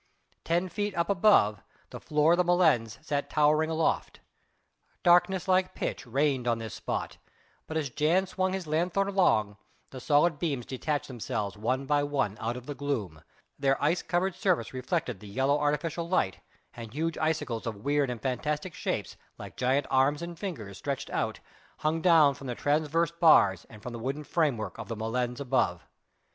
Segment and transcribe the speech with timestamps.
[0.43, 4.19] Ten feet up above, the floor of the molens sat towering aloft.
[5.03, 7.17] Darkness like pitch reigned on this spot,
[7.67, 9.57] but as Jan swung his lanthorn along,
[9.91, 13.21] the solid beams detached themselves one by one out of the gloom,
[13.59, 16.39] their ice covered surface reflected the yellow artificial light,
[16.73, 21.41] and huge icicles of weird and fantastic shapes like giant arms and fingers stretched out
[21.77, 25.85] hung down from the transverse bars and from the wooden framework of the molens above.